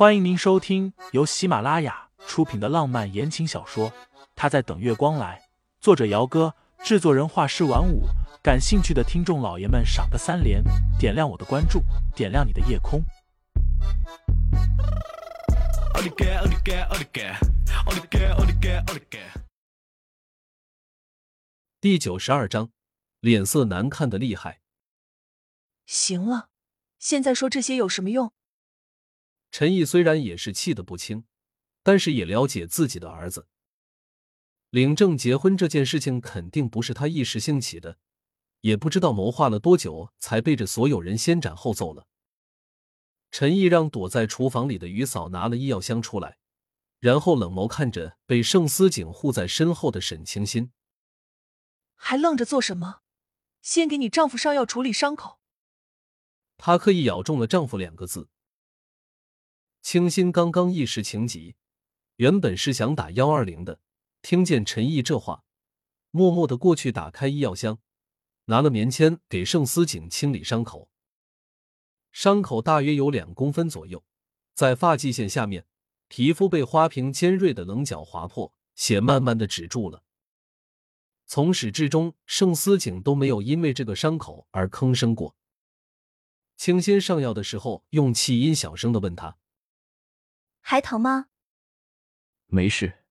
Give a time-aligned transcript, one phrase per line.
[0.00, 3.90] 欢迎您收听由喜马拉雅出品的浪漫言情小说
[4.34, 5.38] 《他在等月光来》，
[5.78, 8.04] 作者：姚哥，制作人：画师晚舞。
[8.42, 10.64] 感兴趣的听众老爷们，赏个三连，
[10.98, 11.82] 点亮我的关注，
[12.16, 13.02] 点亮你的夜空。
[21.78, 22.70] 第九十二章，
[23.20, 24.60] 脸色难看的厉害。
[25.84, 26.48] 行了，
[26.98, 28.32] 现在说这些有什么用？
[29.50, 31.24] 陈毅虽然也是气得不轻，
[31.82, 33.46] 但是也了解自己的儿子
[34.70, 37.98] 领证结婚这件事情肯定不是他一时兴起的，
[38.60, 42.06] 也不知道谋划了多久才背着所有人先斩后奏了。
[43.32, 46.38] 陈毅让躲在厨房里的于嫂拿了医药箱出来，
[47.00, 50.70] 然后冷眸看着被盛思景护在身后的沈清心，
[51.96, 53.00] 还愣着做什么？
[53.62, 55.40] 先给你丈夫上药处理伤口。
[56.56, 58.28] 她刻意咬中了“丈夫”两个字。
[59.82, 61.56] 清新刚刚一时情急，
[62.16, 63.80] 原本是想打幺二零的，
[64.22, 65.42] 听见陈毅这话，
[66.10, 67.78] 默默的过去打开医药箱，
[68.44, 70.88] 拿了棉签给盛思景清理伤口。
[72.12, 74.04] 伤口大约有两公分左右，
[74.54, 75.64] 在发际线下面，
[76.08, 80.02] 皮肤被花瓶尖锐的棱角划破，血慢慢的止住了。
[81.26, 85.34] 从始至终，盛思景都没有因为这个伤口而吭声过。
[86.56, 89.38] 清新上药的时候，用气音小声的问他。
[90.60, 91.26] 还疼吗？
[92.46, 93.04] 没事。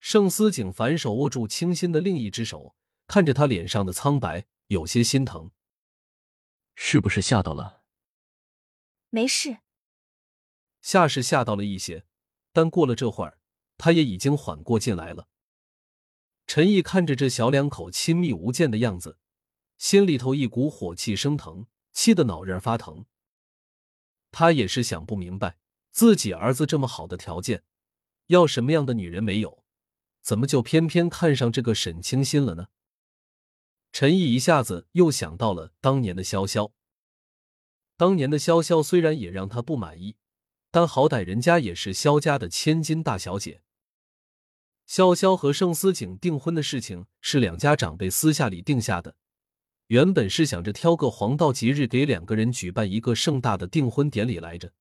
[0.00, 2.74] 盛思景反手握住清新的另一只手，
[3.06, 5.52] 看着他脸上的苍白，有些心疼。
[6.74, 7.82] 是不是吓到了？
[9.10, 9.58] 没事。
[10.80, 12.04] 吓是吓到了一些，
[12.52, 13.38] 但过了这会儿，
[13.78, 15.28] 他也已经缓过劲来了。
[16.48, 19.18] 陈毅看着这小两口亲密无间的样子，
[19.78, 23.06] 心里头一股火气升腾，气得脑仁发疼。
[24.32, 25.58] 他也是想不明白。
[25.92, 27.62] 自己儿子这么好的条件，
[28.28, 29.62] 要什么样的女人没有？
[30.22, 32.68] 怎么就偏偏看上这个沈清心了呢？
[33.92, 36.72] 陈毅一下子又想到了当年的潇潇。
[37.98, 40.16] 当年的潇潇虽然也让他不满意，
[40.70, 43.60] 但好歹人家也是萧家的千金大小姐。
[44.88, 49.14] 潇潇和盛思景订婚的事情是两家长辈私下里定下的，
[49.88, 54.72] 原本是想着挑个黄道吉日给两个人举办一个盛大的订婚典礼来着。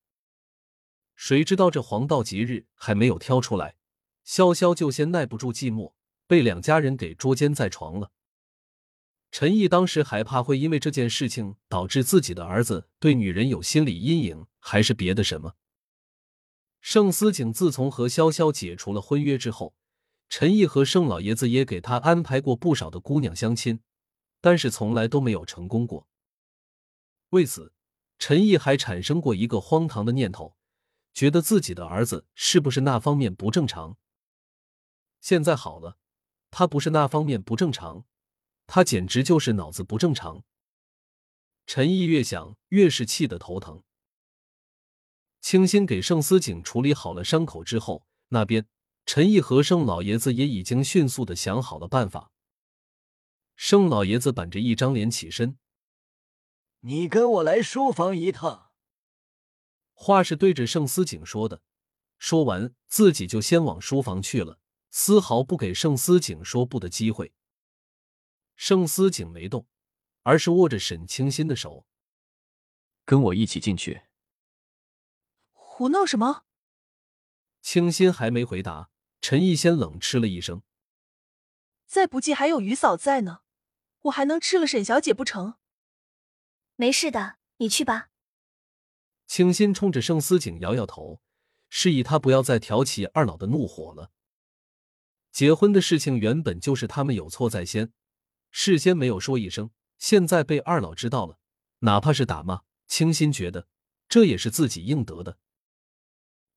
[1.22, 3.76] 谁知道这黄道吉日还没有挑出来，
[4.26, 5.94] 潇潇就先耐不住寂寞，
[6.26, 8.12] 被两家人给捉奸在床了。
[9.30, 15.54] 陈毅当时还怕会因为这件事情导致自己的儿子对女人有心理阴影，还是别的什么。
[16.80, 19.76] 盛思景自从和潇潇解除了婚约之后，
[20.28, 23.82] 陈毅和盛老爷子也给他安排过不少的姑娘相亲，
[24.42, 26.08] 但是从来都没有成功过。
[27.30, 27.74] 为此，
[28.18, 30.56] 陈毅还产生过一个荒唐的念头。
[31.14, 33.98] 觉得自己的儿子是不是那方面不正常？
[35.20, 35.98] 现在好了，
[36.50, 38.06] 他不是那方面不正常，
[38.66, 40.44] 他简直就是脑子不正常。
[41.68, 43.84] 陈毅越想越是气得头疼。
[45.42, 48.68] 清新给盛思景处理好了伤口之后，那边
[49.06, 52.32] 陈毅和盛老爷子也已经迅速的想好了办法。
[53.56, 55.58] 盛老爷子板着一张脸起身
[56.82, 58.70] ：“你跟我来书房一趟。”
[60.04, 61.62] 话是对着盛思景说的，
[62.18, 64.58] 说完自己就先往书房去了，
[64.90, 67.36] 丝毫不给盛思景说不的机会。
[68.56, 69.68] 盛思景没动，
[70.24, 71.86] 而是握着沈清新的手，
[73.06, 74.02] 跟我一起进去。
[75.52, 76.46] 胡闹什么？
[77.62, 78.90] 清心还没回答，
[79.22, 80.64] 陈毅先冷嗤了一声
[81.86, 83.42] ：“再不济还有于嫂在呢，
[84.02, 85.60] 我还能吃了沈小姐不成？”
[86.76, 88.11] 没事的，你去吧。
[89.32, 91.22] 清新冲着盛思景摇摇头，
[91.70, 94.12] 示意他不要再挑起二老的怒火了。
[95.32, 97.94] 结婚的事情原本就是他们有错在先，
[98.52, 101.40] 事先没有说一声，现在被二老知道了，
[101.80, 103.70] 哪怕是打骂，清新觉得
[104.10, 105.38] 这也是自己应得的。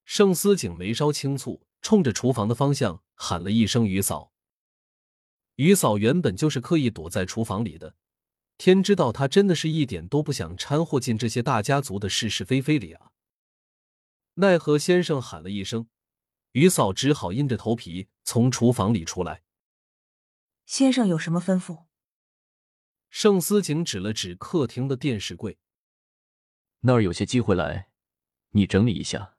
[0.05, 4.33] 盛思景眉梢轻蹙，冲着厨房的方向喊了一声：“于嫂。”
[5.55, 7.95] 于嫂原本就是刻意躲在厨房里的。
[8.57, 13.11] 天知道，他真的是一点都不想掺和进这些大家族的是是非非里啊！
[14.35, 15.89] 奈何先生喊了一声，
[16.53, 19.43] 于嫂只好硬着头皮从厨房里出来。
[20.67, 21.87] 先生有什么吩咐？
[23.11, 25.59] 盛思景指了指客厅的电视柜，
[26.81, 27.91] 那儿有些机会来，
[28.51, 29.37] 你整理一下。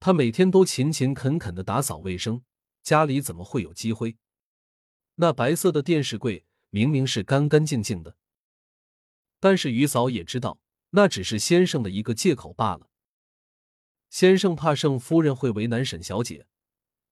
[0.00, 2.44] 他每天都勤勤恳恳的打扫卫生，
[2.82, 4.18] 家里怎么会有积灰？
[5.16, 6.46] 那白色的电视柜。
[6.74, 8.16] 明明是干干净净的，
[9.38, 10.58] 但是于嫂也知道
[10.90, 12.90] 那只是先生的一个借口罢了。
[14.10, 16.48] 先生怕盛夫人会为难沈小姐，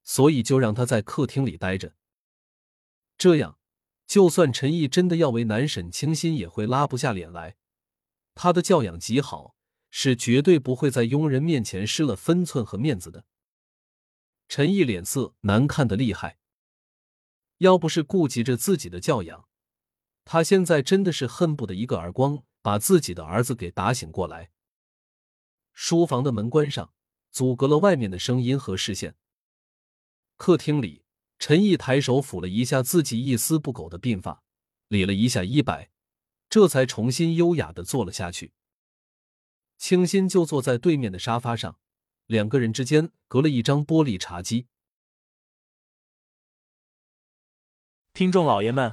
[0.02, 1.94] 所以就让她在客厅里待着。
[3.16, 3.60] 这样，
[4.04, 7.54] 就算陈毅真的要为难沈清心，也会拉不下脸来。
[8.34, 9.54] 他的教养极好，
[9.92, 13.26] 是绝对不会在佣人面前失了分寸和面子的。
[14.48, 16.40] 陈毅脸色难看的厉害，
[17.58, 19.48] 要不是顾及着自己的教养，
[20.24, 24.50] 他现在真的是恨不得一个耳光把自己的儿子给打醒过来。
[25.72, 26.92] 书房的门关上，
[27.30, 29.16] 阻隔了外面的声音和视线。
[30.36, 31.04] 客厅里，
[31.38, 34.42] 陈毅抬手抚了一下自己一丝不苟的鬓发，
[34.88, 35.90] 理了一下衣摆，
[36.48, 38.52] 这才重新优雅的坐了下去。
[39.78, 41.78] 清新就坐在对面的沙发上，
[42.26, 44.66] 两个人之间隔了一张玻璃茶几。
[48.12, 48.92] 听众老爷们，